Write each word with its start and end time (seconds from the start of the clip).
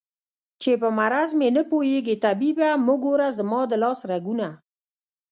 چې 0.61 0.71
په 0.81 0.89
مرض 0.99 1.29
مې 1.39 1.49
نه 1.55 1.63
پوهېږې 1.71 2.15
طبيبه 2.25 2.67
مه 2.85 2.95
ګوره 3.03 3.29
زما 3.37 3.61
د 3.69 3.73
لاس 3.83 3.99
رګونه 4.11 4.47